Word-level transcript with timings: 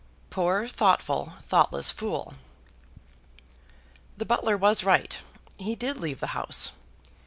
Poor 0.31 0.67
thoughtful, 0.67 1.33
thoughtless 1.43 1.91
fool! 1.91 2.33
The 4.17 4.25
butler 4.25 4.57
was 4.57 4.83
right. 4.83 5.19
He 5.59 5.75
did 5.75 5.97
leave 5.97 6.19
the 6.21 6.25
house. 6.33 6.71